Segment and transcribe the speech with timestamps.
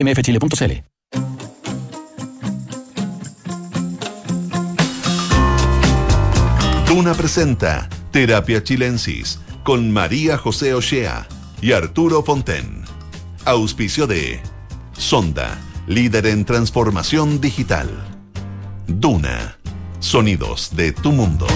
[0.00, 0.72] mfchile.cl.
[6.86, 11.26] Duna presenta Terapia Chilensis con María José Ochea
[11.60, 12.84] y Arturo Fonten.
[13.44, 14.40] Auspicio de
[14.92, 15.58] Sonda,
[15.88, 17.90] líder en transformación digital.
[18.86, 19.58] Duna,
[19.98, 21.46] sonidos de tu mundo.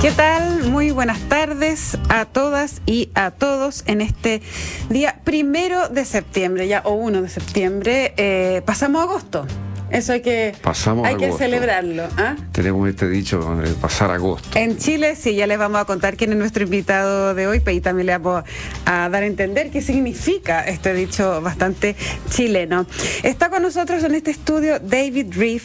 [0.00, 0.35] ¿Qué tal?
[0.70, 4.42] Muy buenas tardes a todas y a todos en este
[4.90, 8.14] día primero de septiembre, ya o 1 de septiembre.
[8.16, 9.46] Eh, pasamos agosto.
[9.90, 12.08] Eso hay que, Pasamos hay que celebrarlo.
[12.16, 12.34] ¿ah?
[12.50, 14.58] Tenemos este dicho de pasar agosto.
[14.58, 17.70] En Chile, sí, ya les vamos a contar quién es nuestro invitado de hoy, pero
[17.70, 18.42] ahí también le vamos
[18.84, 21.94] a dar a entender qué significa este dicho bastante
[22.28, 22.86] chileno.
[23.22, 25.64] Está con nosotros en este estudio David Reef.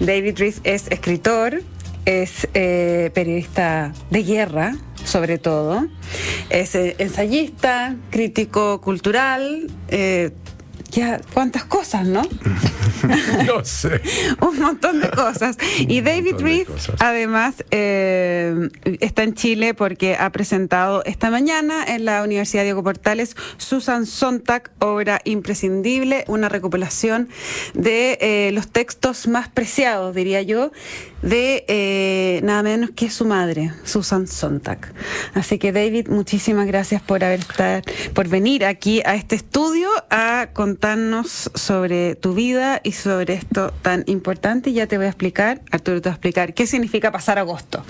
[0.00, 1.62] David Reef es escritor,
[2.04, 5.86] es eh, periodista de guerra, sobre todo,
[6.50, 9.70] es eh, ensayista, crítico cultural.
[9.88, 10.32] eh,
[10.92, 12.22] ya, cuántas cosas, ¿no?
[13.46, 14.00] No sé.
[14.40, 15.56] un montón de cosas.
[15.80, 16.68] Y David Reed,
[17.00, 18.68] además, eh,
[19.00, 24.70] está en Chile porque ha presentado esta mañana en la Universidad Diego Portales Susan Sontag,
[24.78, 27.28] obra imprescindible, una recopilación
[27.74, 30.70] de eh, los textos más preciados, diría yo,
[31.22, 34.92] de eh, nada menos que su madre, Susan Sontag.
[35.34, 40.48] Así que David, muchísimas gracias por haber estar, por venir aquí a este estudio a
[40.52, 44.72] contarnos sobre tu vida y sobre esto tan importante.
[44.72, 47.84] Ya te voy a explicar, Arturo te va a explicar qué significa pasar agosto.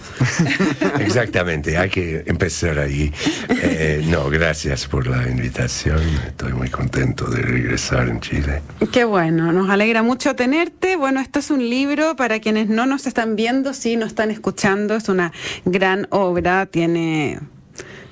[1.01, 3.13] Exactamente, hay que empezar ahí.
[3.49, 6.01] Eh, no, gracias por la invitación.
[6.27, 8.63] Estoy muy contento de regresar en Chile.
[8.93, 10.97] Qué bueno, nos alegra mucho tenerte.
[10.97, 14.95] Bueno, esto es un libro para quienes no nos están viendo, sí nos están escuchando.
[14.97, 15.33] Es una
[15.65, 17.39] gran obra, tiene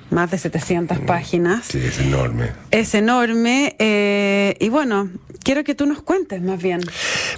[0.09, 1.65] más de 700 páginas.
[1.67, 2.51] Sí, es enorme.
[2.71, 3.75] Es enorme.
[3.79, 5.09] eh, y bueno,
[5.43, 6.81] quiero que tú nos cuentes más bien.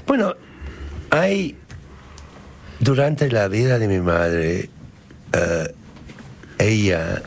[0.08, 0.34] Bueno,
[1.10, 1.56] hay.
[2.80, 4.70] Durante la vida de mi madre,
[5.32, 5.74] eh,
[6.58, 7.22] ella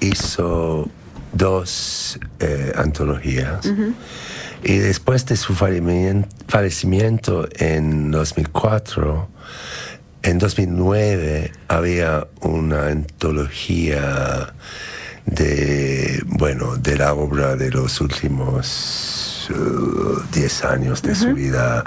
[0.00, 0.90] hizo
[1.32, 3.70] dos eh, antologías.
[4.68, 9.28] Y después de su fallecimiento, en 2004,
[10.22, 14.52] en 2009 había una antología
[15.24, 21.84] de, bueno, de la obra de los últimos uh, 10 años de su vida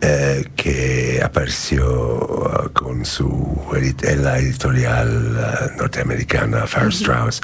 [0.00, 7.40] eh, que apareció uh, con su en la editorial uh, norteamericana Farrar Straus.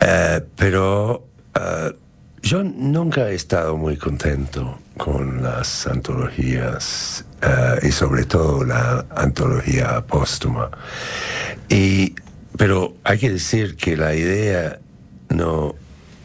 [0.00, 1.28] Eh, pero
[2.42, 10.04] yo nunca he estado muy contento con las antologías eh, y sobre todo la antología
[10.06, 10.70] póstuma.
[11.68, 12.14] Y,
[12.56, 14.78] pero hay que decir que la idea
[15.28, 15.76] no,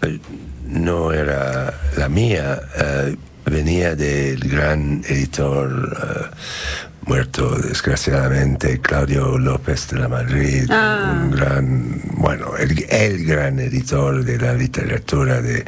[0.01, 0.19] eh,
[0.66, 6.31] no era la mía, eh, venía del gran editor
[7.07, 14.38] muerto desgraciadamente, Claudio López de la Madrid, un gran, bueno, el, el gran editor de
[14.38, 15.66] la literatura de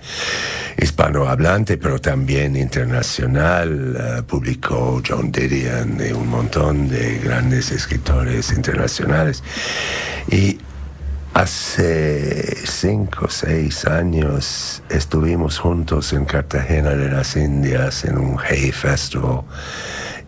[0.77, 9.43] hispanohablante, pero también internacional, eh, publicó John Didion y un montón de grandes escritores internacionales.
[10.29, 10.59] Y
[11.31, 18.71] Hace cinco o seis años estuvimos juntos en Cartagena de las Indias en un Hay
[18.71, 19.43] Festival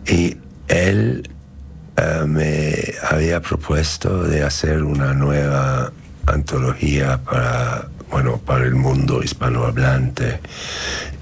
[0.06, 0.38] y
[0.72, 1.28] él
[1.96, 5.92] eh, me había propuesto de hacer una nueva
[6.26, 10.40] antología para, bueno, para el mundo hispanohablante.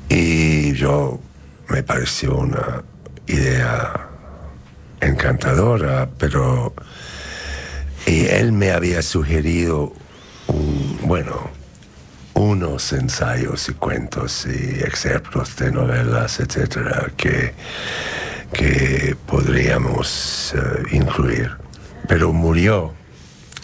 [0.09, 1.21] Y yo
[1.69, 2.83] me pareció una
[3.27, 4.09] idea
[5.01, 6.75] encantadora, pero
[8.07, 9.93] y él me había sugerido,
[11.03, 11.51] bueno,
[12.35, 17.53] unos ensayos y cuentos y excerptos de novelas, etcétera, que,
[18.53, 21.51] que podríamos eh, incluir.
[22.09, 22.93] Pero murió.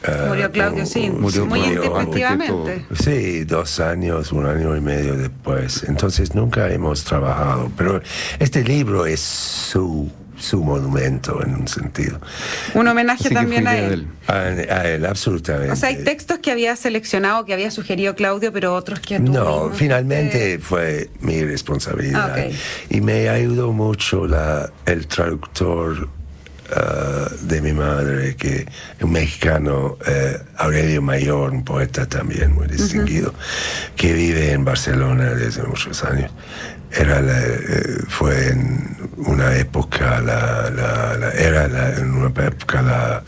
[0.06, 2.86] eh, Murió Claudio, sí, murió muy intempestivamente.
[3.02, 5.84] Sí, dos años, un año y medio después.
[5.88, 7.70] Entonces nunca hemos trabajado.
[7.76, 8.00] Pero
[8.38, 12.20] este libro es su, su monumento en un sentido.
[12.74, 14.08] Un homenaje Así también a idea de él.
[14.28, 14.68] él.
[14.70, 15.72] A, a él, absolutamente.
[15.72, 19.32] O sea, hay textos que había seleccionado, que había sugerido Claudio, pero otros que tú
[19.32, 22.32] No, finalmente te- fue mi responsabilidad.
[22.36, 22.54] Ah, ok.
[22.90, 26.08] Y me ayudó mucho la, el traductor
[26.74, 28.66] ah, de mi madre, que
[29.00, 33.32] un mexicano, eh, Aurelio Mayor, un poeta también muy distinguido,
[33.96, 36.30] que vive en Barcelona desde muchos años.
[36.98, 41.64] Era la, eh, fue en una época, la, la- la- era
[41.98, 43.22] en una época la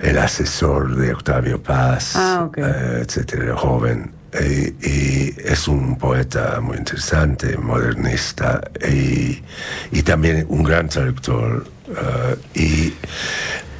[0.00, 2.58] el asesor de Octavio Paz, Ah, ok.
[2.58, 4.12] eh, etcétera, joven.
[4.40, 9.42] Y, y es un poeta muy interesante, modernista y,
[9.90, 11.66] y también un gran traductor.
[11.88, 12.94] eh, y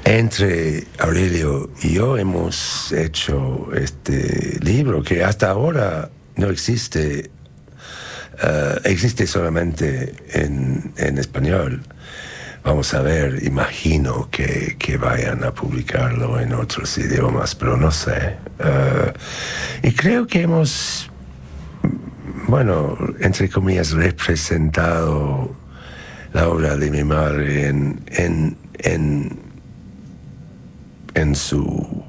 [0.05, 7.31] entre Aurelio y yo hemos hecho este libro que hasta ahora no existe,
[8.43, 11.83] eh, existe solamente en, en español.
[12.65, 18.37] Vamos a ver, imagino que, que vayan a publicarlo en otros idiomas, pero no sé.
[18.59, 19.13] Eh,
[19.85, 21.11] y creo que hemos,
[22.47, 25.57] bueno, entre comillas, representado
[26.35, 29.39] la obra de mi madre en, en, en,
[31.15, 32.05] en su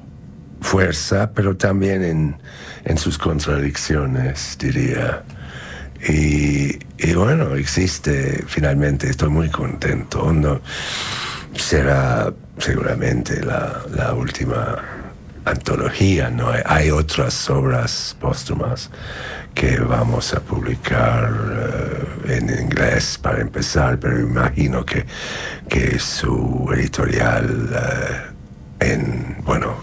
[0.60, 2.36] fuerza, pero también en,
[2.84, 5.22] en sus contradicciones, diría.
[6.08, 10.32] Y, y bueno, existe finalmente, estoy muy contento.
[10.32, 10.60] No,
[11.54, 14.78] será seguramente la, la última
[15.44, 16.50] antología, ¿no?
[16.64, 18.90] Hay, otras obras póstumas
[19.54, 21.30] que vamos a publicar
[22.28, 25.04] eh, en inglés para empezar, pero imagino que,
[25.68, 27.68] que su editorial
[28.80, 29.76] eh, en, bueno,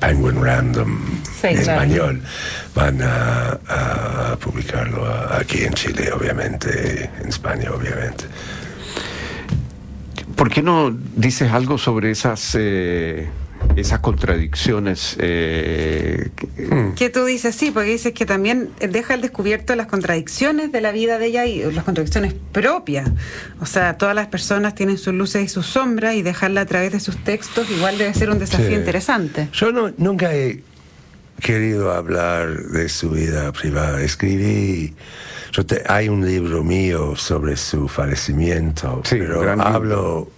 [0.00, 0.98] Penguin Random
[1.40, 1.72] Sí, en claro.
[1.72, 2.22] español
[2.74, 3.58] van a,
[4.32, 8.24] a publicarlo aquí en Chile, obviamente, en España, obviamente.
[10.36, 13.28] ¿Por qué no dices algo sobre esas, eh,
[13.76, 15.16] esas contradicciones?
[15.20, 20.72] eh, que- Que tú dices sí, porque dices que también deja al descubierto las contradicciones
[20.72, 23.10] de la vida de ella y las contradicciones propias.
[23.60, 26.92] O sea, todas las personas tienen sus luces y sus sombras y dejarla a través
[26.92, 28.74] de sus textos igual debe ser un desafío Sí.
[28.74, 29.48] interesante.
[29.52, 30.62] Yo no- nunca he
[31.42, 34.00] querido hablar de su vida privada.
[34.00, 34.94] Escribí,
[35.52, 40.30] yo te- hay un libro mío sobre su fallecimiento, Sí, pero hablo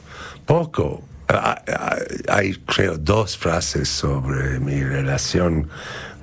[0.47, 1.03] poco.
[1.29, 1.97] Ah, ah,
[2.29, 5.69] Hay, creo, dos frases sobre mi relación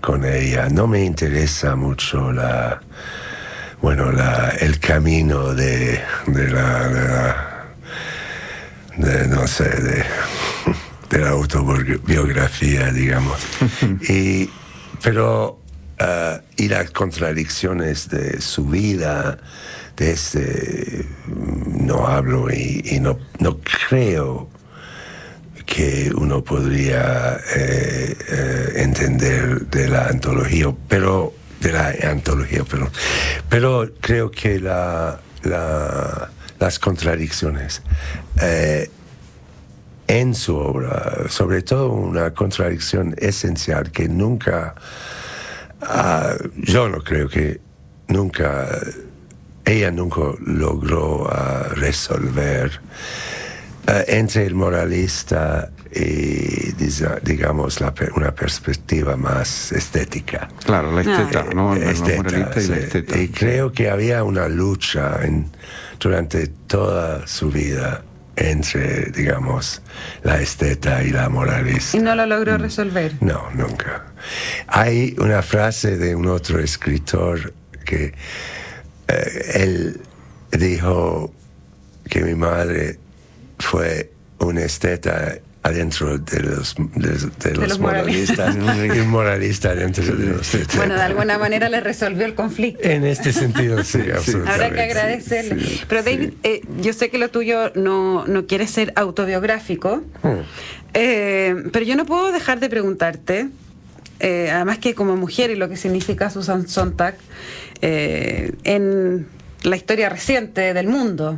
[0.02, 0.68] con ella.
[0.70, 2.82] No me interesa mucho la,
[3.82, 7.48] bueno, la, el camino de, de la, de la-
[8.98, 10.04] de, no sé, de,
[11.10, 13.40] de la autobiografía, digamos.
[14.10, 14.50] y,
[15.04, 15.60] pero,
[16.58, 19.38] y las contradicciones de su vida,
[19.98, 24.50] de este, mm, no hablo y, no, no creo
[25.66, 32.90] que uno podría eh, eh, entender de la antología, pero de la antología, pero,
[33.50, 37.82] pero creo que la, la- las contradicciones
[38.42, 38.90] eh,
[40.12, 44.76] en su obra, sobre todo una contradicción esencial que nunca,
[45.82, 47.62] ah, yo no creo que
[48.10, 48.68] nunca,
[49.64, 52.82] ella nunca logró ah, resolver
[53.88, 56.72] eh, entre el moralista y,
[57.24, 60.50] digamos, la una perspectiva más estética.
[60.66, 61.76] claro, la esteta, Ah, ¿no?
[61.76, 63.18] La- Esteta, moralista y la esteta.
[63.18, 65.50] Y creo que había una lucha en-
[66.00, 68.04] durante toda su vida
[68.36, 69.82] entre, digamos,
[70.24, 71.98] la esteta y la moralista.
[71.98, 73.14] Y no lo logró resolver.
[73.22, 74.06] No, nunca.
[74.68, 77.54] Hay una frase de un otro escritor
[77.86, 78.14] que
[79.08, 80.02] eh, él
[80.52, 81.34] dijo
[82.10, 83.00] que mi madre
[83.60, 87.10] fue una esteta adentro de los, de,
[87.50, 90.52] de los los moralistas un moralista adentro de los.
[90.76, 92.82] Bueno, de alguna manera le resolvió el conflicto.
[92.88, 94.52] En este sentido, sí, absolutamente.
[94.66, 95.64] Habrá que agradecerle.
[95.64, 96.10] Sí, Pero sí.
[96.10, 100.42] David, eh, yo sé que lo tuyo no, no quiere ser autobiográfico, Hmm.
[100.94, 103.48] eh, pero yo no puedo dejar de preguntarte,
[104.20, 107.16] eh, además que como mujer y lo que significa Susan Sontag
[107.82, 109.28] eh, en
[109.64, 111.38] la historia reciente del mundo,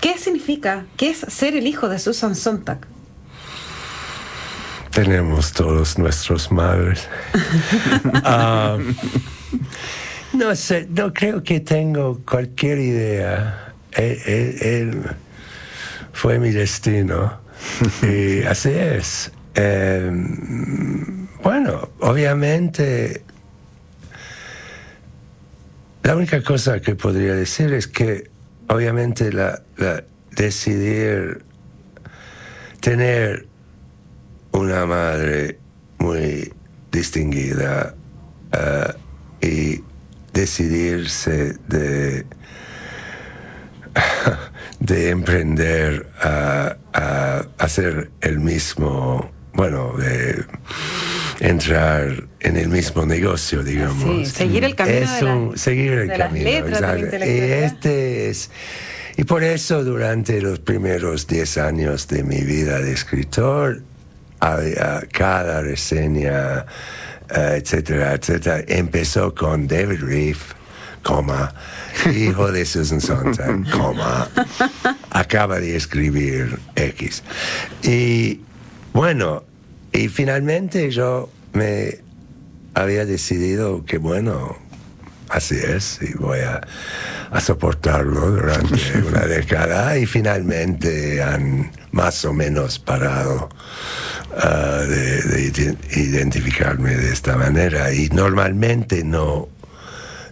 [0.00, 0.84] ¿qué significa?
[0.96, 2.78] ¿Qué es ser el hijo de Susan Sontag?
[4.92, 7.08] Tenemos todos nuestros madres.
[8.24, 8.78] Ah,
[10.34, 13.72] no sé, no creo que tengo cualquier idea.
[13.92, 15.02] Él, él- él
[16.12, 17.38] fue mi destino.
[18.02, 19.32] y así es.
[19.54, 20.10] Eh,
[21.42, 23.22] bueno, obviamente,
[26.02, 28.30] la única cosa que podría decir es que,
[28.68, 31.42] obviamente, la, la- decidir
[32.80, 33.46] tener
[34.52, 35.58] una madre
[35.98, 36.52] muy
[36.90, 37.94] distinguida
[38.52, 38.92] eh,
[39.46, 39.84] y
[40.32, 42.24] decidirse de,
[44.80, 50.44] de emprender a, a hacer el mismo, bueno, de
[51.40, 54.28] entrar en el mismo negocio, digamos.
[54.28, 56.44] Sí, seguir el camino Es de la- un- seguir el de las camino.
[56.44, 57.26] letras, de la exacto.
[57.26, 58.50] y este es...
[59.16, 63.82] Y por eso durante los primeros 10 años de mi vida de escritor,
[65.12, 66.66] cada reseña,
[67.30, 70.54] eh, etcétera, etcétera, empezó con David Reef,
[71.02, 71.54] coma,
[72.12, 74.28] hijo de Susan Sontag, coma,
[75.10, 77.22] acaba de escribir X.
[77.82, 78.40] Y
[78.92, 79.44] bueno,
[79.92, 82.00] y finalmente yo me
[82.74, 84.56] había decidido que bueno,
[85.28, 86.60] así es, y voy a,
[87.40, 93.48] soportarlo durante una década y finalmente han más o menos parado
[94.36, 97.92] ah, de, identificarme de esta manera.
[97.92, 99.48] Y normalmente no,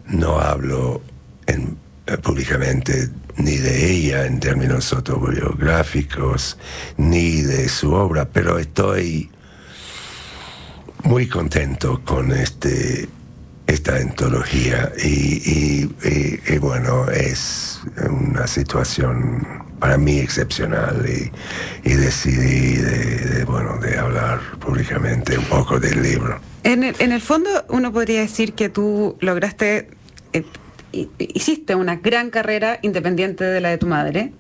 [0.07, 1.03] no hablo
[1.47, 6.59] eh, públicamente ni de ella en términos autobiográficos,
[6.97, 9.31] ni de su obra, pero estoy
[11.05, 13.09] muy contento con este
[13.67, 14.93] esta antología.
[15.03, 15.87] Y,
[16.59, 19.47] bueno, es una situación
[19.81, 26.41] para mí excepcional y, decidí de, bueno, de hablar públicamente un poco del libro.
[26.63, 29.89] En el, en el fondo uno podría decir que tú lograste,
[30.33, 30.45] eh,
[31.19, 34.33] hiciste una gran carrera independiente de la de tu madre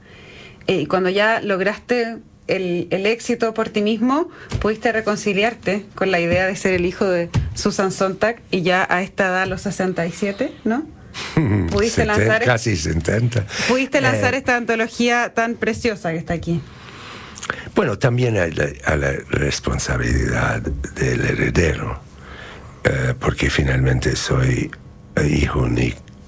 [0.66, 4.28] eh, y cuando ya lograste el, éxito por ti mismo,
[4.60, 9.02] pudiste reconciliarte con la idea de ser el hijo de Susan Sontag y ya a
[9.02, 10.84] esta edad, los 67, ¿no?
[11.70, 13.46] Pudiste lanzar casi 70.
[13.68, 16.60] Pudiste lanzar eh, esta antología tan preciosa que está aquí.
[17.74, 22.00] Bueno, también hay la, a la responsabilidad del heredero,
[22.84, 24.70] eh, porque finalmente soy
[25.28, 25.68] hijo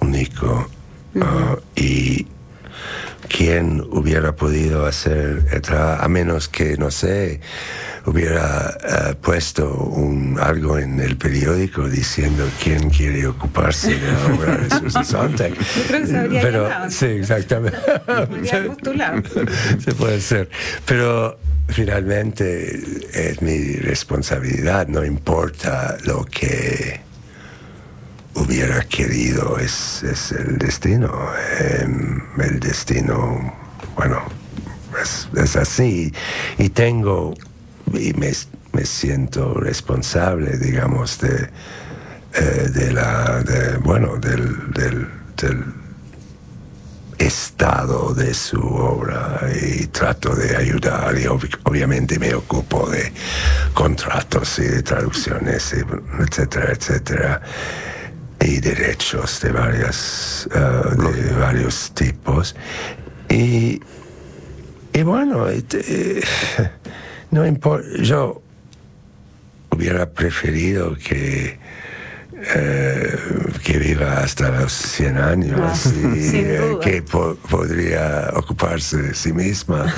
[0.01, 0.69] único
[1.15, 2.27] uh, y
[3.35, 7.41] quién hubiera podido hacer a menos que, no sé,
[8.05, 14.57] hubiera eh, puesto un, algo en el periódico diciendo quién quiere ocuparse de la obra
[14.57, 15.53] de Susan Sontag.
[16.43, 17.79] Pero, sí, exactamente.
[19.79, 20.51] se puede ser.
[20.85, 27.01] Pero finalmente es mi responsabilidad, no importa lo que
[28.35, 31.13] hubiera querido, es, es el destino.
[31.59, 33.53] Em, el destino,
[33.97, 34.23] bueno,
[35.37, 36.13] es, así.
[36.59, 37.35] Y tengo,
[37.93, 38.33] y me,
[38.73, 41.51] me siento responsable, digamos, de,
[42.35, 43.45] eh, de la,
[43.83, 45.65] bueno, del, del, del
[47.19, 53.13] estado de su obra y trato de ayudar y obviamente me ocupo de
[53.75, 55.73] contratos y de traducciones,
[56.19, 57.43] etcétera, etcétera
[58.45, 62.55] y derechos de, varias, uh, de varios tipos.
[63.29, 63.81] Y,
[64.93, 65.47] y bueno,
[67.31, 68.43] no importa, yo
[69.71, 71.59] hubiera preferido que,
[72.55, 73.19] eh,
[73.65, 79.93] que viva hasta los 100 años ah, y eh, que podría ocuparse de sí misma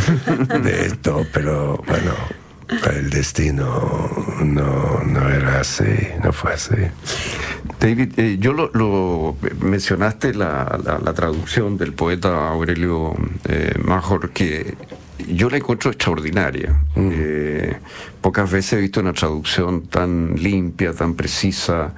[0.62, 4.10] de esto, pero bueno el destino
[4.42, 5.84] no, no era así,
[6.22, 6.76] no fue así.
[7.80, 13.14] David, eh, yo lo, mencionaste la, la, traducción del poeta Aurelio
[13.46, 14.74] eh, Major, que
[15.28, 16.80] yo la encuentro extraordinaria.
[16.94, 17.10] Mm.
[17.12, 17.76] Eh,
[18.20, 21.92] pocas veces he visto una traducción tan limpia, tan precisa,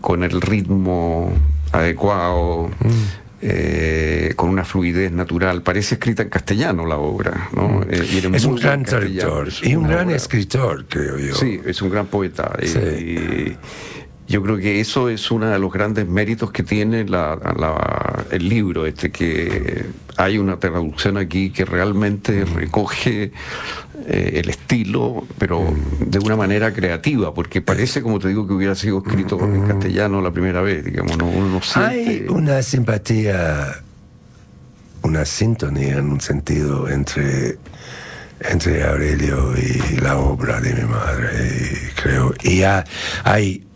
[0.00, 1.32] con el ritmo
[1.72, 2.68] adecuado.
[2.80, 3.25] Mm.
[3.48, 5.62] Eh, con una fluidez natural.
[5.62, 7.48] Parece escrita en castellano la obra.
[7.52, 7.68] ¿no?
[7.68, 7.82] Mm.
[7.90, 11.32] Eh, es un gran traductor y un gran escritor, creo yo.
[11.32, 12.52] Sí, es un gran poeta.
[12.58, 13.56] Eh,
[14.26, 17.06] yo creo que eso es uno de los grandes méritos que tiene
[18.32, 19.84] el libro, este que
[20.16, 22.54] hay una traducción aquí que realmente mm.
[22.54, 23.32] recoge
[24.06, 26.10] eh, el estilo, pero mm.
[26.10, 29.68] de una manera creativa, porque parece, como te digo, que hubiera sido escrito en mm.
[29.68, 33.82] castellano la primera vez, digamos, no, uno no Hay una simpatía,
[35.02, 37.58] una sintonía en un sentido entre
[38.38, 41.38] entre Aurelio y la obra de mi madre,
[41.94, 42.34] creo.
[42.42, 42.84] Y ha,
[43.24, 43.66] hay,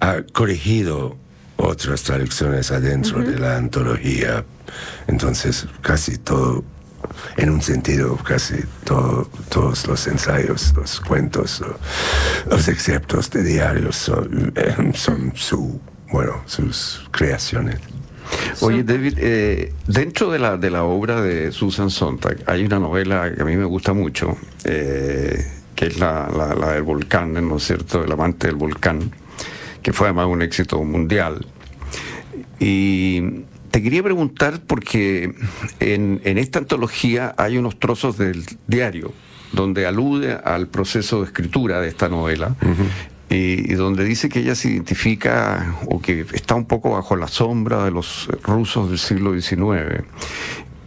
[0.00, 1.16] ha corregido
[1.60, 4.44] otras traducciones adentro de la antología.
[5.06, 6.64] Entonces, casi todo
[7.36, 11.62] en un sentido casi todos los ensayos, los cuentos,
[12.48, 15.80] los exceptos de diarios son, eh, son su,
[16.12, 17.80] bueno, sus creaciones.
[18.60, 23.32] Oye, David, eh, dentro de la, de la obra de Susan Sontag hay una novela
[23.34, 27.64] que a mí me gusta mucho, eh, que es la, la, del volcán, ¿no es
[27.64, 29.10] cierto?, El amante del volcán,
[29.82, 31.46] que fue además un éxito mundial.
[32.58, 35.32] Y te quería preguntar porque
[35.78, 39.12] en, esta antología hay unos trozos del diario
[39.52, 42.56] donde alude al proceso de escritura de esta novela
[43.28, 47.84] y, donde dice que ella se identifica o que está un poco bajo la sombra
[47.84, 50.04] de los rusos del siglo XIX.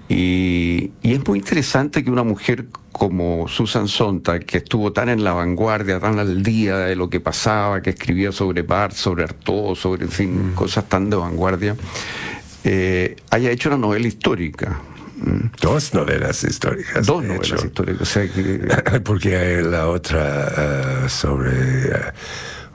[0.10, 5.24] Y, y es muy interesante que una mujer como Susan Sontag, que estuvo tan en
[5.26, 9.76] la vanguardia, tan al día de lo que pasaba, que escribía sobre Barth, sobre Artaud,
[9.76, 10.56] sobre, en fin, Mm.
[10.56, 11.76] cosas tan de vanguardia,
[12.64, 14.80] eh, haya hecho una novela histórica.
[15.62, 17.06] Dos novelas históricas.
[17.06, 17.66] Dos novelas hecho.
[17.66, 18.02] históricas.
[18.02, 20.52] O sea que, Porque hay la otra
[21.06, 22.12] eh, sobre eh,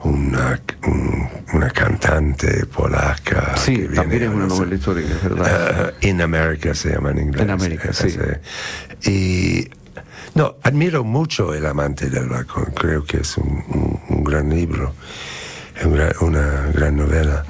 [0.03, 3.55] una, un- una cantante polaca.
[3.57, 5.93] sí, que viene también es una novela histórica, es verdad.
[6.01, 7.41] Eh, in America se llama en inglés.
[7.43, 8.07] In America, sí.
[9.03, 9.69] Y
[10.35, 12.65] no, admiro mucho El amante del balcón.
[12.75, 14.93] Creo que es un, un- un gran libro,
[15.83, 17.45] un gran- una gran novela.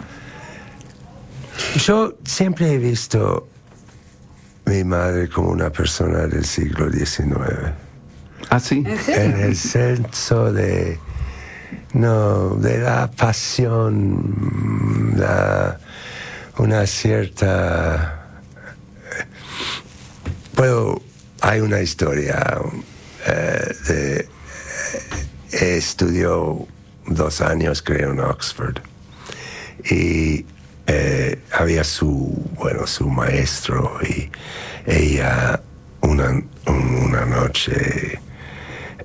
[1.76, 3.48] Yo siempre he visto
[4.66, 7.72] mi madre como una persona del siglo XIX.
[8.50, 8.84] ah, sí.
[9.08, 11.00] ¿En el senso de.
[11.94, 15.80] No, de la pasión, la,
[16.58, 18.16] una cierta.
[20.56, 21.02] Puedo.
[21.50, 22.60] Hay una historia
[23.26, 24.20] eh, de.
[25.54, 26.68] eh, estudió
[27.08, 28.78] dos años, creo, en Oxford.
[29.90, 30.46] Y
[30.86, 34.30] eh, había su, bueno, su maestro y
[34.86, 35.60] ella
[36.02, 36.30] una,
[36.68, 38.20] un- una noche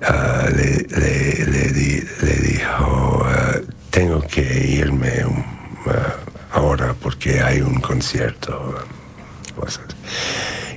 [0.02, 3.58] ah, le, le- le di- le dijo, ah,
[3.88, 5.42] tengo que irme um,
[5.86, 6.16] ah,
[6.52, 8.84] ahora porque hay un concierto.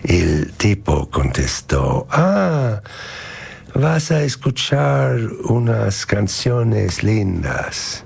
[0.07, 2.81] El tipo contestó, ah,
[3.73, 8.05] vas a escuchar unas canciones lindas.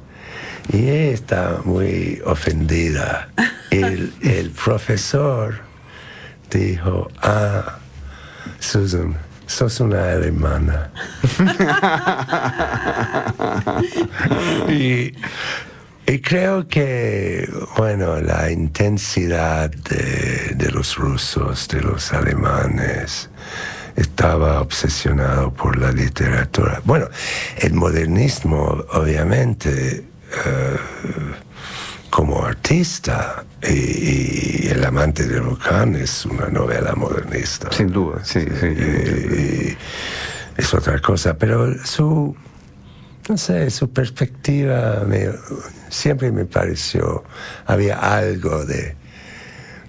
[0.74, 3.29] Y ella está muy ofendida.
[3.70, 5.60] El, el profesor
[6.50, 7.77] dijo, ah,
[8.60, 9.15] Susan,
[9.46, 10.91] sos una alemana.
[14.70, 15.13] y,
[16.12, 23.30] y creo que, bueno, la intensidad de, de los rusos, de los alemanes,
[23.96, 26.82] estaba obsesionado por la literatura.
[26.84, 27.08] Bueno,
[27.60, 30.03] el modernismo, obviamente,
[30.46, 30.77] eh,
[32.10, 37.72] como artista, y, y El amante de Volcán es una novela modernista.
[37.72, 38.68] Sin duda, sí, sí.
[38.68, 39.77] Y- y
[40.57, 42.36] es otra cosa, pero su,
[43.29, 45.05] no sé, su perspectiva
[45.90, 47.24] siempre me pareció,
[47.66, 48.96] había algo de,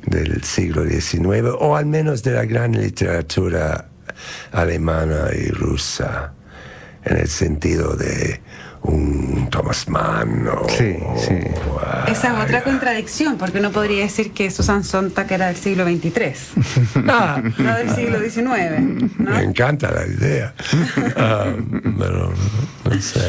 [0.07, 3.89] del siglo XIX, o al menos de la gran literatura
[4.53, 6.33] alemana y rusa,
[7.05, 8.41] en el sentido de
[8.83, 10.69] un Thomas Mann o...
[10.69, 11.35] Sí, sí.
[11.71, 15.85] o, Esa es otra contradicción, porque uno podría decir que Susan Sontag era del siglo
[15.85, 16.13] XXIII,
[17.09, 18.45] ah, no del siglo XIX.
[19.19, 19.31] ¿no?
[19.31, 20.55] Me encanta la idea.
[21.17, 21.53] Ah,
[21.99, 22.33] pero
[22.85, 23.21] no sé.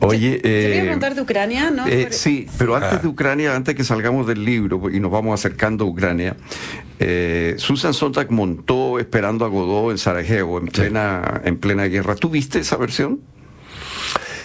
[0.00, 1.86] Oye, eh, preguntar de Ucrania, ¿no?
[1.86, 2.98] Eh, sí, pero antes Ah.
[3.02, 6.36] de Ucrania, antes que salgamos del libro y nos vamos acercando a Ucrania,
[7.00, 12.14] eh, Susan Sontag montó esperando a Godot en Sarajevo, en plena, en plena guerra.
[12.14, 13.20] ¿Tú viste esa versión?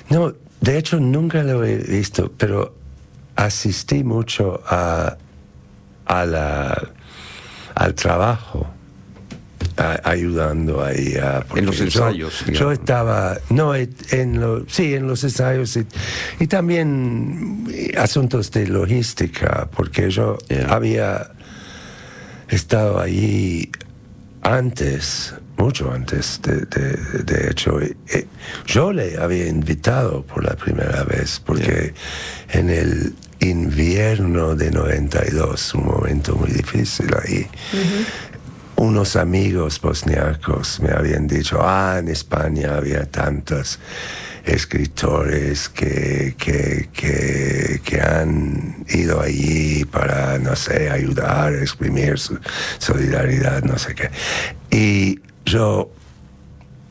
[0.10, 2.76] No, de hecho nunca lo he visto, pero
[3.36, 5.18] asistí mucho a,
[6.06, 6.90] a la,
[7.76, 8.68] al trabajo.
[9.78, 14.94] a- ayudando ahí a, En los yo- ensayos, Yo, estaba, no, eh, en lo, sí,
[14.94, 15.86] en los ensayos y,
[16.42, 17.66] y también
[17.98, 20.74] asuntos de logística, porque yo Yeah.
[20.74, 21.32] había
[22.50, 23.72] estado allí
[24.42, 27.80] antes, mucho antes, de, de- de hecho.
[27.82, 28.26] y- y
[28.66, 31.94] yo le había invitado por la primera vez, porque
[32.52, 37.48] en el invierno de 92, un momento muy difícil ahí,
[38.76, 43.78] unos amigos bosniacos me habían dicho, ah, en España había tantos
[44.46, 52.40] escritores que, que, que, que han ido allí para, no sé, ayudar, exprimir su
[52.78, 54.10] solidaridad, no sé qué.
[54.72, 55.90] Y yo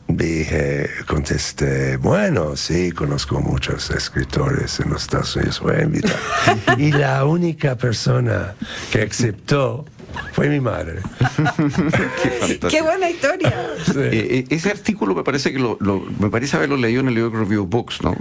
[0.07, 6.15] dije, contesté, bueno, sí, conozco muchos escritores en los Estados Unidos, voy a invitar.
[6.77, 8.55] y la única persona
[8.91, 9.85] que aceptó
[10.33, 10.99] fue mi madre.
[11.37, 12.67] Qué fantástico.
[12.69, 13.53] ¡Qué buena historia!
[13.95, 17.13] Eh, eh, ese artículo me parece que lo, lo- me parece haberlo leído en el
[17.15, 18.15] libro Review Books, ¿no?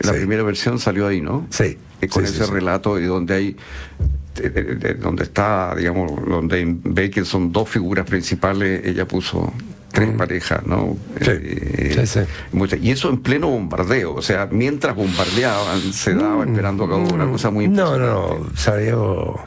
[0.00, 0.18] La Sí.
[0.18, 1.46] primera versión salió ahí, ¿no?
[1.50, 2.50] Sí, Eh, con sí, ese sí.
[2.50, 3.56] relato y donde hay
[4.42, 9.52] de- de- de- donde está, digamos, donde ve que son dos figuras principales, ella puso
[9.92, 10.86] tres parejas, ¿no?
[10.86, 10.96] Mm.
[11.24, 12.20] Sí, Eh, sí,
[12.82, 17.14] Y eso en pleno bombardeo, o sea, mientras bombardeaban, se daba esperando a cada uno,
[17.14, 17.72] una cosa muy Mm.
[17.74, 18.44] No, impresionante.
[18.50, 19.40] no, Sarajevo,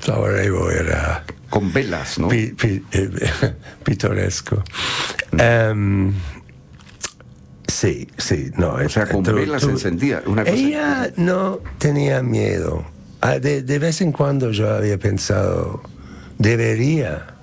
[0.00, 2.28] Sarajevo era Con velas, ¿no?
[2.28, 3.10] pi- pi- eh,
[3.84, 4.62] pintoresco.
[5.36, 6.12] Em,
[7.66, 8.74] sí, sí, no.
[8.74, 12.84] O sea, con velas encendidas, una cosa Ella no tenía miedo.
[13.20, 15.82] Ah, De, de vez en cuando yo había pensado,
[16.38, 17.34] debería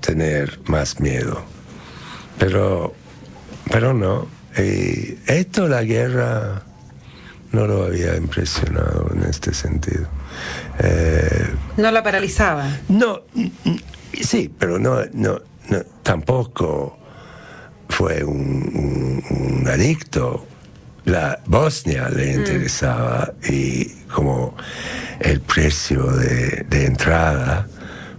[0.00, 1.42] tener más miedo,
[2.38, 2.94] pero,
[3.70, 4.28] pero no.
[4.56, 6.62] Y esto, la guerra,
[7.52, 10.06] no lo había impresionado en este sentido.
[10.78, 12.68] Eh, no la paralizaba.
[12.88, 13.22] No,
[14.12, 15.40] sí, pero no, no,
[16.02, 16.98] tampoco
[17.88, 20.46] fue un, adicto.
[21.06, 22.38] La Bosnia le mm.
[22.38, 24.54] interesaba y como
[25.20, 27.66] el precio de, de entrada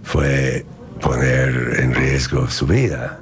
[0.02, 0.64] fue
[1.00, 3.20] poner en riesgo su vida.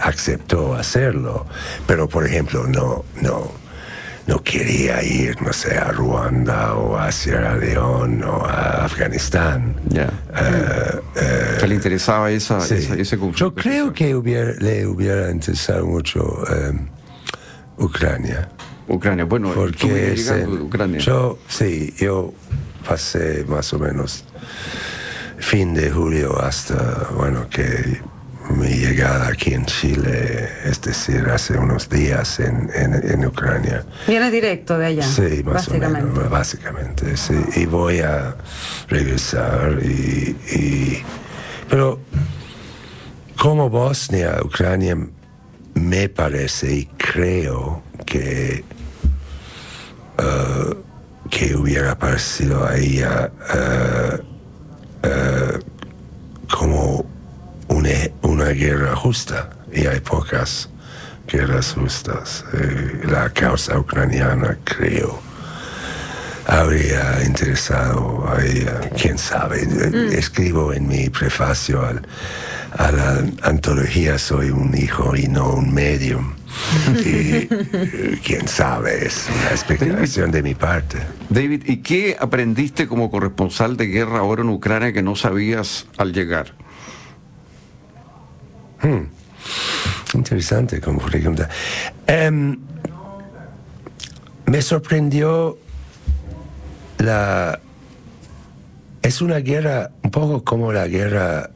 [0.00, 1.46] aceptó hacerlo,
[1.86, 3.52] pero por ejemplo no, no,
[4.26, 9.76] no quería ir, no sé, a Ruanda o a Sierra León o a Afganistán.
[9.88, 10.08] Ya.
[10.34, 13.36] Eh, eh, le interesaba esa, ese conflicto?
[13.36, 14.14] Yo creo que
[14.58, 16.72] le hubiera interesado mucho eh,
[17.76, 18.48] Ucrania.
[18.90, 20.14] Ucrania, bueno, porque
[20.60, 20.98] Ucrania?
[20.98, 22.34] Yo, sí, yo
[22.86, 24.24] pasé más o menos
[25.38, 28.00] fin de julio hasta, bueno, que
[28.56, 33.84] mi llegada aquí en Chile, es decir, hace unos días en, en, Ucrania.
[34.08, 35.02] Viene directo de allá.
[35.02, 36.10] Sí, más básicamente.
[36.10, 37.34] o menos, básicamente, sí.
[37.56, 38.34] Y voy a
[38.88, 41.02] regresar y,
[41.68, 42.00] pero
[43.38, 44.96] como Bosnia, Ucrania,
[45.74, 48.64] me parece y creo que
[50.20, 50.74] uh,
[51.28, 55.58] que hubiera parecido a ella uh, uh,
[56.48, 57.06] como
[57.68, 60.68] una, guerra justa y hay pocas
[61.28, 62.44] guerras justas.
[62.52, 65.20] Eh, la causa ucraniana, creo,
[66.46, 69.66] habría interesado a ella, quién sabe.
[69.66, 70.12] Mm.
[70.12, 71.80] Escribo en mi prefacio
[72.72, 76.34] a la antología Soy un hijo y no un medium.
[77.04, 80.98] y eh, quién sabe, es una especulación de mi parte.
[81.28, 86.12] David, ¿y qué aprendiste como corresponsal de guerra ahora en Ucrania que no sabías al
[86.12, 86.54] llegar?
[88.82, 89.06] Hmm.
[90.14, 91.48] Interesante como pregunta.
[92.06, 92.58] Em,
[94.46, 95.58] me sorprendió
[96.98, 97.60] la...
[99.02, 101.50] Es una guerra un poco como la guerra,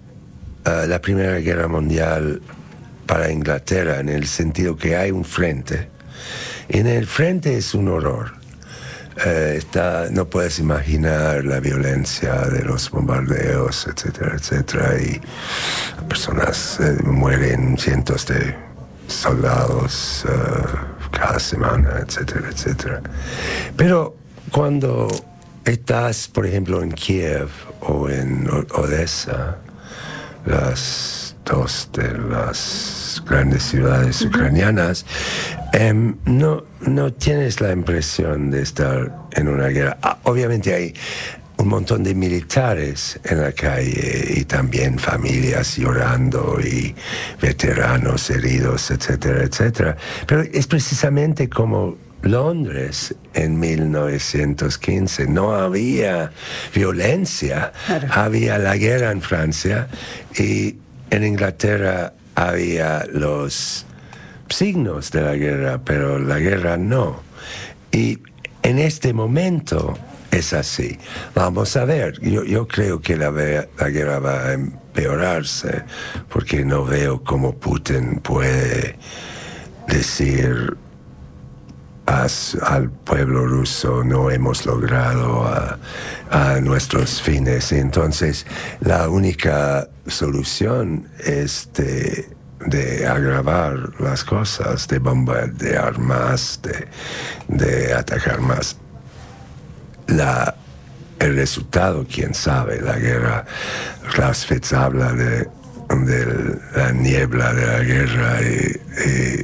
[0.64, 2.40] eh, la Primera Guerra Mundial
[3.06, 5.88] para Inglaterra, en el sentido que hay un frente.
[6.68, 8.44] En el frente es un horror.
[9.24, 15.20] Eh, está, no puedes imaginar la violencia de los bombardeos, etcétera, etcétera, y
[16.08, 18.56] personas eh, mueren, cientos de
[19.06, 20.32] soldados eh,
[21.12, 23.02] cada semana, etcétera, etcétera.
[23.76, 24.16] Pero
[24.50, 25.06] cuando
[25.64, 27.50] estás, por ejemplo, en Kiev
[27.82, 29.58] o en Odessa,
[30.46, 35.04] las dos de las grandes ciudades ucranianas,
[35.72, 39.98] em, no, no tienes la impresión de estar en una guerra.
[40.02, 40.94] Ah, obviamente hay
[41.56, 46.94] un montón de militares en la calle y también familias llorando y
[47.40, 49.96] veteranos heridos, etcétera, etcétera.
[50.26, 55.26] Pero es precisamente como Londres en 1915.
[55.26, 56.32] No había
[56.74, 57.72] violencia,
[58.10, 59.88] había la guerra en Francia
[60.36, 60.76] y
[61.10, 63.86] en Inglaterra había los
[64.48, 67.22] signos de la guerra, pero la guerra no.
[67.92, 68.18] Y
[68.62, 69.96] en este momento
[70.30, 70.98] es así.
[71.34, 75.84] Vamos a ver, yo, creo que la, la, guerra va a empeorarse,
[76.28, 78.96] porque no veo cómo Putin puede
[79.86, 80.76] decir
[82.06, 85.78] al pueblo ruso no hemos logrado a,
[86.60, 87.70] nuestros fines.
[87.72, 88.44] Entonces,
[88.80, 91.70] la única solución es
[92.66, 96.88] de agravar las cosas, de bombardear más, de,
[97.48, 98.76] de atacar más.
[100.08, 100.56] La,
[101.18, 103.44] el resultado, quién sabe, la guerra,
[104.72, 105.48] habla de
[106.02, 108.80] de la niebla de la guerra y,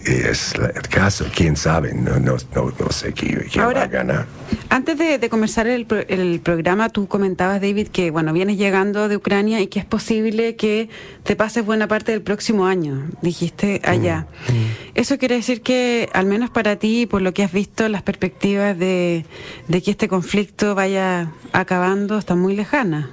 [0.07, 4.27] es el caso, quién sabe, no, no, no, sé quién, va a ganar.
[4.69, 9.61] Antes de, comenzar el, el, programa, tú comentabas, David, que bueno, vienes llegando de Ucrania
[9.61, 10.89] y que es posible que
[11.25, 14.27] te pases buena parte del próximo año, dijiste allá.
[14.49, 14.67] Mm, mm.
[14.95, 18.79] Eso quiere decir que, al menos para ti, por lo que has visto, las perspectivas
[18.79, 19.25] de,
[19.69, 23.07] de que este conflicto vaya acabando están muy lejanas.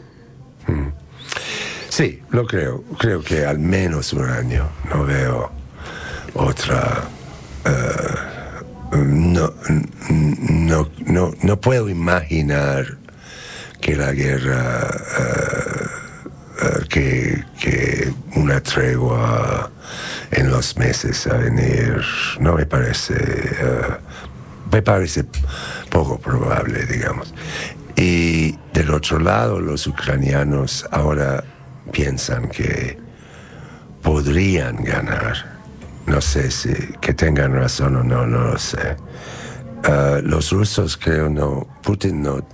[0.67, 1.06] Mm.
[1.97, 2.83] Sí, lo creo.
[2.99, 4.69] Creo que al menos un año.
[4.93, 5.51] No veo
[6.35, 7.05] otra...
[7.65, 9.51] Eh, no,
[11.07, 12.85] no, no, puedo imaginar
[13.81, 14.87] que la guerra,
[15.19, 15.87] eh,
[16.61, 19.71] eh, que, que, una tregua
[20.29, 21.99] en los meses a venir,
[22.39, 23.15] no me parece,
[24.71, 25.25] me parece
[25.89, 27.33] poco probable, digamos.
[27.95, 31.43] Y del otro lado, los ucranianos ahora
[31.91, 32.97] piensan que
[34.01, 35.57] podrían ganar.
[36.05, 38.95] No sé si que tengan razón o no, no lo sé.
[39.83, 42.45] Ah, los rusos creo no, Putin no,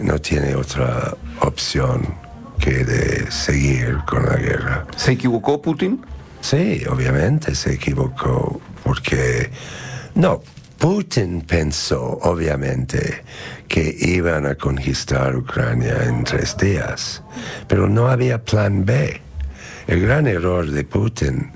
[0.00, 2.14] no tiene otra opción
[2.58, 4.86] que de seguir con la guerra.
[4.96, 6.04] ¿Se equivocó Putin?
[6.40, 9.50] Sí, obviamente se equivocó porque
[10.14, 10.42] no,
[10.80, 13.22] Putin pensó obviamente
[13.68, 17.22] que iban a conquistar Ucrania en tres días,
[17.68, 19.20] pero no había plan B.
[19.86, 21.52] El gran error de Putin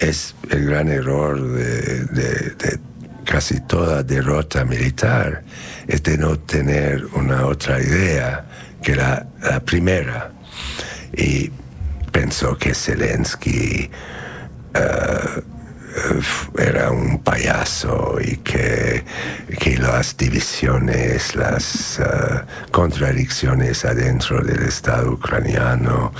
[0.00, 2.80] es el gran error de,
[3.24, 5.44] casi toda derrota militar,
[5.86, 8.44] es de no tener una otra idea
[8.82, 9.24] que la,
[9.64, 10.32] primera.
[11.16, 11.48] Y
[12.10, 13.88] pensó que Zelensky
[14.74, 15.42] eh,
[16.58, 19.04] era un payaso y que,
[19.58, 22.04] que las divisiones, las eh,
[22.70, 26.12] contradicciones adentro del Estado ucraniano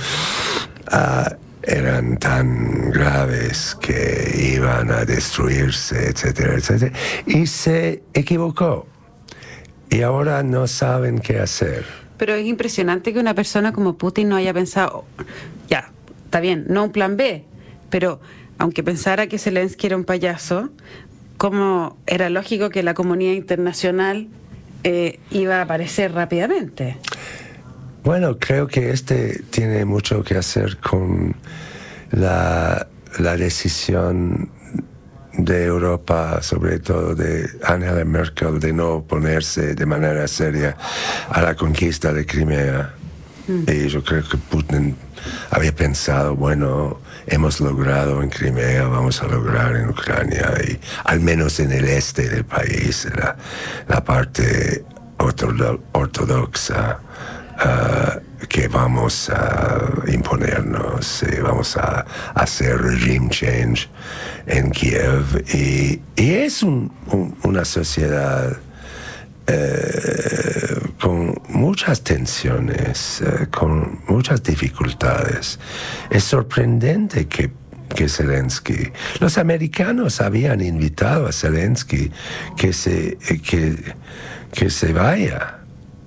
[0.91, 1.33] uh,
[1.63, 6.95] eran tan graves que iban a destruirse, etcétera, etcétera.
[7.25, 8.85] Y se equivocó.
[9.89, 11.85] Y ahora no saben qué hacer.
[12.17, 15.05] Pero es impresionante que una persona como Putin no haya pensado,
[15.69, 15.91] ya,
[16.25, 17.45] está bien, no un plan B,
[17.89, 18.19] pero
[18.57, 20.69] aunque pensara que Zelensky era un payaso,
[21.37, 24.27] como era lógico que la comunidad internacional
[24.83, 26.97] eh, iba a aparecer rápidamente.
[28.03, 31.35] Bueno, creo que este tiene mucho que hacer con
[32.11, 32.87] la,
[33.37, 34.49] decisión
[35.37, 40.75] de Europa, sobre todo de Angela Merkel, de no oponerse de manera seria
[41.29, 42.93] a la conquista de Crimea.
[43.47, 43.63] Mm.
[43.67, 44.95] Y yo creo que Putin
[45.49, 51.59] había pensado, bueno, hemos logrado en Crimea, vamos a lograr en Ucrania y al menos
[51.59, 53.35] en el este del país, la,
[53.87, 54.83] la parte
[55.17, 56.99] ortodoxa.
[57.57, 62.05] Ah, que vamos a imponernos, y vamos a
[62.35, 63.89] hacer regime change
[64.45, 65.43] en Kiev.
[65.53, 68.57] Y, es una sociedad
[69.47, 70.62] eh,
[71.63, 75.59] muchas tensiones, eh, con muchas dificultades.
[76.09, 77.51] Es sorprendente que
[77.95, 78.91] que Zelensky.
[79.19, 82.11] Los americanos habían invitado a Zelensky
[82.57, 83.75] que se, que,
[84.51, 85.59] que se vaya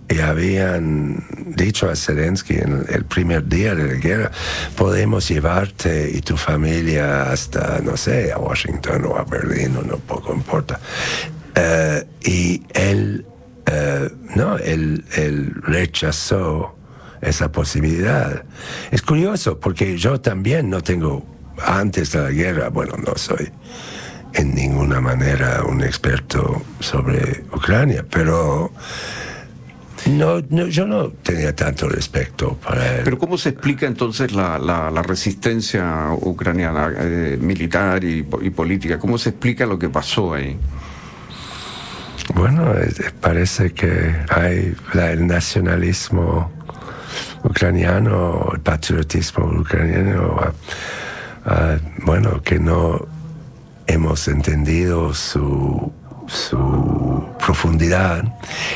[0.08, 1.24] y habían
[1.56, 4.30] dicho a Zelensky en el primer día de la guerra,
[4.76, 9.96] podemos llevarte y tu familia hasta, no sé, a Washington o a Berlín, o no
[9.98, 10.80] poco importa.
[11.54, 13.24] Eh, y él,
[13.66, 16.76] eh, no, él, él rechazó
[17.20, 18.44] esa posibilidad.
[18.90, 21.24] Es curioso porque yo también no tengo,
[21.64, 23.50] antes de la guerra, bueno, no soy
[24.34, 28.70] en ninguna manera un experto sobre Ucrania, pero
[30.10, 33.00] no, no, yo no tenía tanto respeto para él.
[33.04, 38.98] Pero ¿cómo se explica entonces la, la, resistencia ucraniana eh, militar y, política?
[38.98, 40.56] ¿Cómo se explica lo que pasó ahí?
[42.34, 42.74] Bueno,
[43.20, 46.50] parece que hay el nacionalismo
[47.44, 50.52] ucraniano, el patriotismo ucraniano, ah,
[51.46, 53.06] ah, bueno, que no
[53.86, 55.92] hemos entendido su
[56.26, 58.24] su profundidad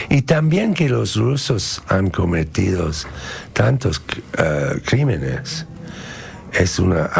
[0.08, 2.90] y también que los rusos han cometido
[3.52, 4.02] tantos
[4.38, 5.66] eh, crímenes.
[6.52, 7.10] Es una,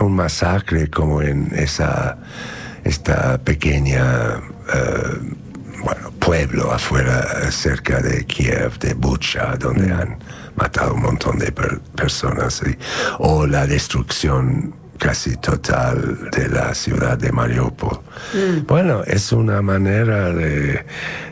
[0.00, 2.18] un masacre como en esa
[2.84, 4.40] esta pequeña
[5.82, 10.18] bueno, pueblo afuera, cerca de Kiev, de Bucha, donde han
[10.56, 11.52] matado un montón de
[11.94, 12.62] personas,
[13.18, 18.00] o la destrucción casi total de la ciudad de Mariupol.
[18.34, 18.66] Mm.
[18.66, 20.84] Bueno, es una manera de,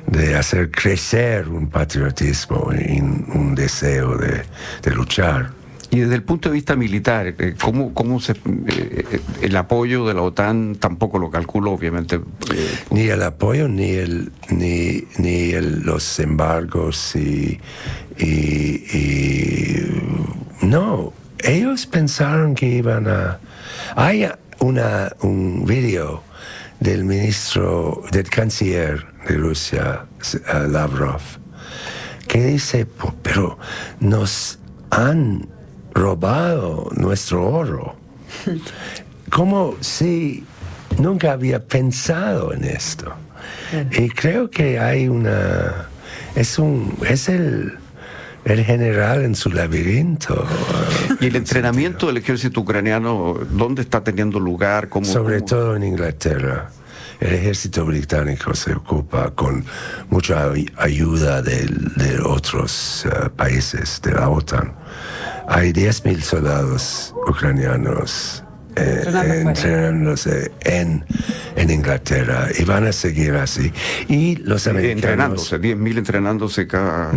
[0.07, 4.43] de, hacer crecer un patriotismo y un deseo de,
[4.83, 5.58] de luchar.
[5.91, 10.15] Y desde el punto de vista militar, eh, ¿cómo, cómo se, eh, el apoyo de
[10.15, 12.17] la OTAN tampoco lo calculo, obviamente?
[12.17, 17.59] Eh, ni el apoyo, ni el, ni, ni los embargos y,
[18.19, 18.83] y,
[20.61, 23.39] no, ellos pensaron que iban a
[23.97, 24.29] hay
[24.61, 26.23] una, un video
[26.81, 31.21] del ministro, del canciller de Rusia, eh, Lavrov,
[32.27, 32.87] que dice,
[33.23, 33.59] pero
[34.01, 34.59] nos
[34.91, 35.49] han
[35.99, 37.97] robado nuestro oro.
[39.31, 40.45] Como si
[40.99, 43.13] nunca había pensado en esto.
[43.93, 45.89] Y creo que hay una...
[46.35, 47.79] Es, un, es el
[48.45, 50.47] el general en su laberinto.
[51.21, 54.89] ¿Y el entrenamiento del ejército ucraniano, dónde está teniendo lugar?
[54.89, 56.71] ¿Cómo, Sobre todo en Inglaterra.
[57.21, 59.65] El ejército británico se ocupa con
[60.09, 64.73] mucha ayuda de, otros eh, países de la OTAN.
[65.49, 68.45] Hay 10.000 soldados ucranianos
[68.77, 69.03] eh,
[69.41, 71.05] entrenándose en,
[71.57, 73.73] en Inglaterra y van a seguir así.
[74.09, 75.03] Y los americanos...
[75.51, 77.11] Entrenándose, 10.000 entrenándose cada...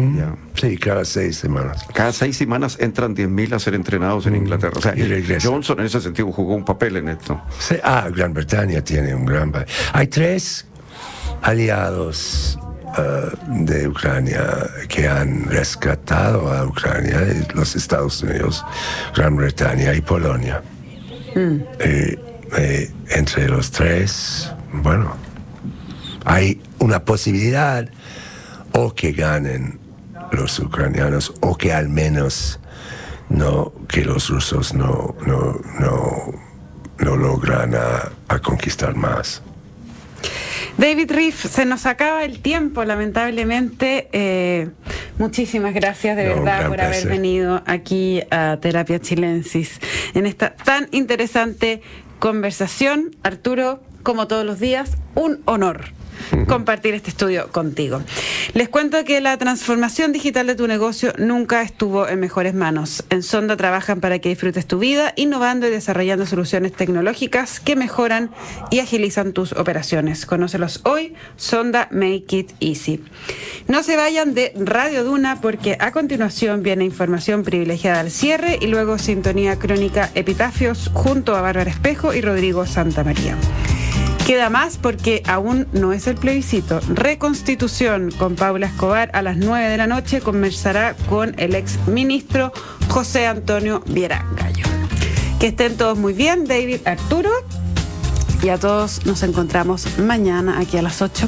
[0.56, 1.86] Sí, cada seis semanas.
[1.94, 4.74] Cada seis semanas entran 10.000 a ser entrenados en Inglaterra.
[4.76, 4.96] O sea,
[5.41, 7.39] Johnson en ese sentido jugó un papel en esto.
[7.84, 9.67] ah, Gran Bretaña tiene un gran papel.
[9.94, 10.65] Hay tres
[11.44, 12.58] aliados
[12.97, 14.45] uh, de Ucrania
[14.88, 17.21] que han rescatado a Ucrania,
[17.54, 18.65] los Estados Unidos,
[19.15, 20.62] Gran Bretaña y Polonia.
[21.36, 21.58] Mm.
[21.80, 22.19] Eh,
[22.58, 25.15] eh, entre los tres, bueno,
[26.25, 27.88] hay una posibilidad
[28.73, 29.80] o que ganen
[30.32, 32.60] los ucranianos o que al menos
[33.30, 36.34] no que los rusos no no no,
[36.99, 39.41] no logran a conquistar más.
[40.82, 44.10] David Riff, se nos acaba el tiempo, lamentablemente.
[44.13, 44.72] Eh,
[45.20, 49.80] muchísimas gracias de verdad por haber venido aquí a Terapia Chilensis
[50.15, 51.84] en esta tan interesante
[52.17, 53.15] conversación.
[53.22, 56.01] Arturo, como todos los días, un honor
[56.48, 58.02] compartir este estudio contigo.
[58.54, 63.04] Les cuento que la transformación digital de tu negocio nunca estuvo en mejores manos.
[63.10, 68.32] En Sonda trabajan para que disfrutes tu vida, innovando y desarrollando soluciones tecnológicas que mejoran
[68.70, 70.26] y agilizan tus operaciones.
[70.26, 73.04] Conócelos hoy, Sonda Make It Easy.
[73.68, 78.68] No se vayan de Radio Duna porque a continuación viene información privilegiada al cierre y
[78.68, 83.38] luego sintonía crónica Epitafios junto a Bárbara Espejo y Rodrigo Santa María.
[84.26, 86.80] Queda más porque aún no es el plebiscito.
[86.90, 92.54] Reconstitución con Paula Escobar a las 9 de la noche conversará con el ex ministro
[92.88, 94.66] José Antonio Viera Gallo.
[95.40, 97.32] Que estén todos muy bien, David Arturo.
[98.44, 101.20] Y a todos nos encontramos mañana aquí a las 8